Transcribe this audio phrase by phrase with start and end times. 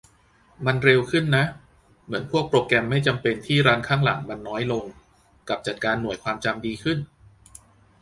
[0.65, 1.45] มันเร็วขึ้นนะ
[2.05, 4.85] เหมือนพวกโปรแกรมไม่จำเป็นที่รันข้างหลังมันน้อยลง
[5.49, 6.97] กับจัดการหน่วยความจำดีขึ้น